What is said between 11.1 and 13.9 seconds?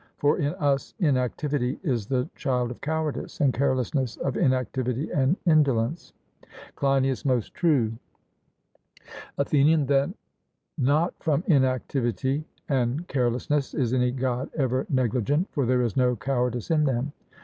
from inactivity and carelessness